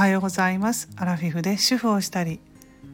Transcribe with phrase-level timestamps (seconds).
[0.00, 0.88] はようございます。
[0.96, 2.40] アラフィフで主婦をしたり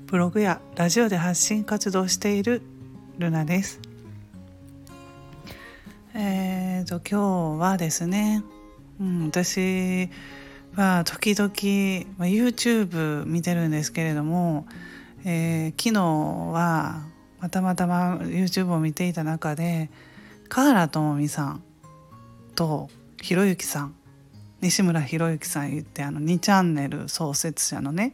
[0.07, 2.63] ブログやラジオで発信活動している
[3.19, 3.81] ルナです。
[6.15, 8.43] えーと今日はですね、
[9.01, 10.11] うん、私
[10.75, 11.49] は時々、
[12.19, 14.67] まあ、YouTube 見てるんですけれども、
[15.25, 17.05] えー、昨日は
[17.53, 19.91] たまたま YouTube を見ていた中で
[20.49, 21.63] 河原智美さん
[22.57, 22.91] と
[23.23, 23.95] ひろゆきさん
[24.61, 28.13] 西村博之さん言ってあの2チャンネル創設者のね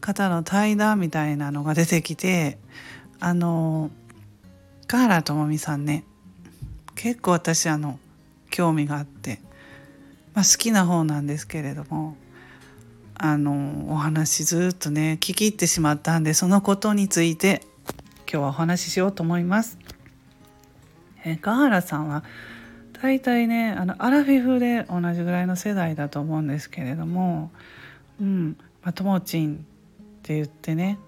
[0.00, 2.58] 方の対談みたいなのが出てきて
[3.20, 3.90] あの
[4.86, 6.04] 河原智美さんね
[6.94, 7.98] 結構私あの
[8.50, 9.40] 興味があって、
[10.34, 12.16] まあ、好きな方なんですけれども
[13.14, 17.62] あのお話ずっとね聞き入ってしまったんでそのことについて
[18.30, 19.78] 今日はお話ししようと思います。
[21.24, 22.24] え河原さんは
[23.04, 27.50] 大体ねあのアラフィフで同じぐらいの世代だと思うんですけれども
[28.18, 29.58] うんまあ、ともちんっ
[30.22, 30.98] て言ってね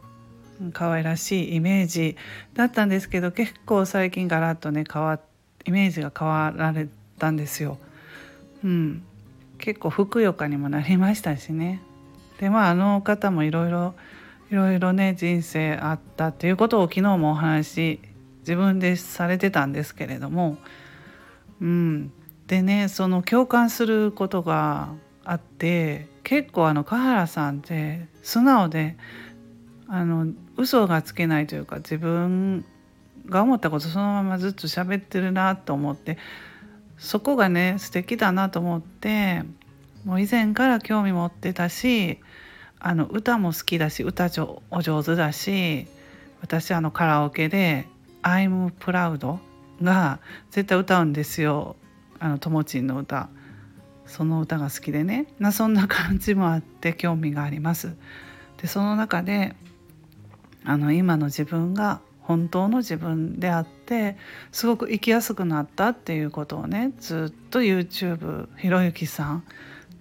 [0.75, 2.19] 可愛らしいイメージ
[2.53, 5.19] だったんですけど結構最近ガラッとね変わ
[5.65, 6.87] イメージが変わられ
[7.19, 7.79] たんですよ。
[8.63, 9.03] うん、
[9.57, 11.81] 結構ふくよかにもなりましたしね。
[12.39, 13.95] でまああの方もいろいろ
[14.51, 18.01] いろいろね人生あったっていうことを昨日もお話
[18.41, 20.59] 自分でされてたんですけれども
[21.61, 22.13] うん、
[22.47, 24.91] でねその共感することが
[25.25, 28.97] あって結構あの河原さんって素直で
[29.89, 32.65] あの嘘がつけないというか自分
[33.27, 36.19] が思ったことそのままずっと喋ってるなと思って
[36.99, 39.43] そこがね素敵だなと思って
[40.05, 42.19] もう以前から興味持ってたし
[42.79, 44.31] あの歌も好きだし歌
[44.71, 45.87] お上手だし
[46.41, 47.87] 私あのカラオケで
[48.23, 49.39] 「I'm proud」
[49.83, 51.77] が絶対歌うんですよ。
[52.19, 53.29] あのともちんの歌。
[54.07, 55.27] その歌が好きでね。
[55.39, 57.97] なそんな感じもあって興味があります。
[58.61, 59.55] でその中で
[60.65, 64.17] あの今の自分が本当の自分であって
[64.51, 69.45] すごく生きやすくなったっていうことをねずっと YouTube ひろゆきさん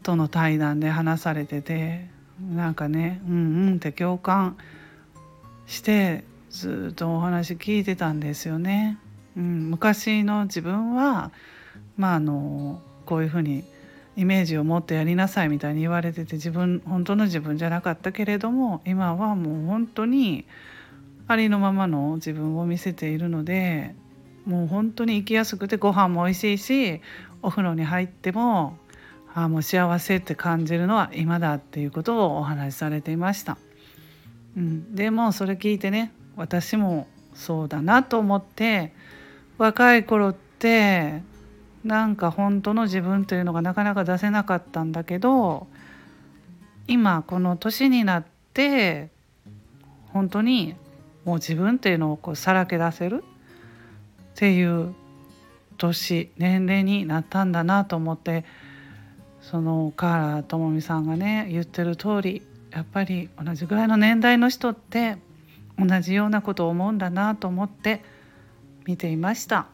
[0.01, 2.09] との対談で話されてて
[2.41, 4.57] なんかねうんうんって共感
[5.67, 8.97] してずっとお話聞いてたんですよね。
[9.37, 11.31] うん、昔の自分は
[11.97, 13.63] まああのこういうふうに
[14.17, 20.45] イメージを持ってやりなさいみたいに言われてて自分本当の自分じゃなかったけれども今はもう本当に
[21.27, 23.93] ありのままの自分を見せているので
[24.45, 27.01] もう本当に生きやすくてご飯も美味しいし
[27.41, 28.77] お風呂に入っても
[29.33, 33.57] あもう幸せって感じるのは今だっていうことをお話しされていました。
[34.55, 38.93] うん、でもそれ聞いてね私もそうだなと思って
[39.57, 41.21] 若い頃って
[41.83, 45.67] なんか本当の自分というのがなかなか出せなかったんだけど
[46.87, 49.09] 今この年になって
[50.07, 50.75] 本当に
[51.25, 53.23] もう自分っていうのをこうさらけ出せる
[54.35, 54.93] っていう
[55.77, 58.45] 年年齢になったんだなと思って
[59.41, 62.41] その河原智美さんがね言ってる通り
[62.71, 65.17] やっぱり同じぐらいの年代の人って
[65.77, 68.01] 同じようなことを思うんだなと思って
[68.85, 69.67] 見ていました。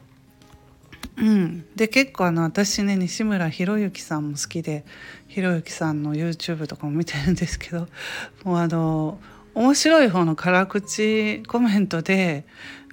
[1.18, 4.86] うん、で結構あの私ね西村博之さんも好きで
[5.28, 7.88] 博之さんの YouTube とかも見てるんですけど
[8.44, 9.20] もうあの
[9.54, 12.46] 面白い方の辛口コメントで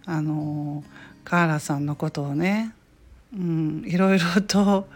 [0.04, 0.84] あの
[1.24, 2.74] 河原さんのことをね、
[3.34, 4.88] うん、いろいろと、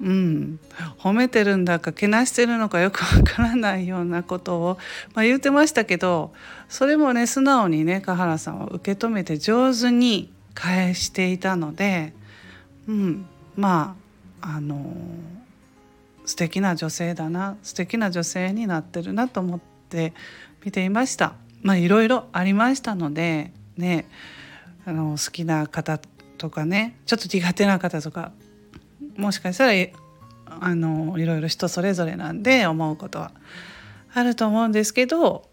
[0.00, 0.58] うん、
[0.98, 4.78] 褒めてるんだかけなしてるのかよくわからないようなことを、
[5.14, 6.32] まあ、言ってましたけど
[6.68, 12.12] それもね素直にね河原さんは受け止めて上手に返していたので、
[12.88, 13.96] うん、ま
[14.40, 14.94] ああの
[16.24, 20.12] 素敵な女性だな素敵な女性になってるなと思って
[20.64, 21.34] 見ていました。
[21.62, 24.08] まあいろいろありましたのでね
[24.86, 26.00] あの好きな方
[26.38, 28.32] とかねちょっと苦手な方とか
[29.16, 29.72] もしかしたら
[30.46, 33.32] あのいろいろ人それぞれなんで思うことは
[34.12, 35.49] あると思うんですけど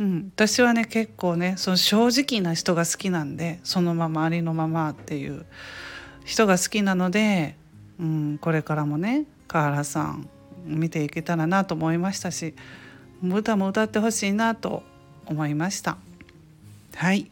[0.00, 5.44] うん、私はね結構ねその正直な人が好きなんでそのままありのままっていう
[6.24, 7.56] 人が好きなので、
[7.98, 10.28] うん、これからもね河原さん
[10.64, 12.54] 見ていけたらなと思いましたし
[13.22, 14.82] 歌も歌ってほしいなと
[15.26, 15.98] 思いました。
[16.94, 17.30] はい。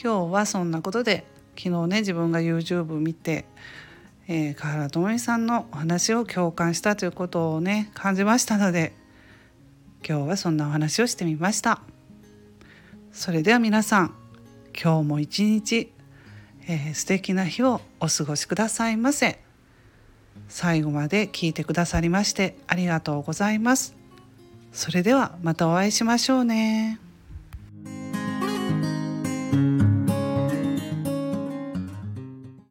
[0.00, 1.24] 今日はそんなことで
[1.56, 3.44] 昨日ね自分が YouTube 見て、
[4.26, 8.92] えー、河原智美さんのお話を共感したということをね感じましたので
[10.06, 11.91] 今日はそんなお話をしてみました。
[13.12, 14.14] それでは皆さん
[14.74, 15.92] 今日も一日、
[16.66, 19.38] えー、素敵な日をお過ごしくださいませ
[20.48, 23.94] 最後まで聞いてくださりましてありがとうございます
[24.72, 26.98] それではまたお会いしましょうね。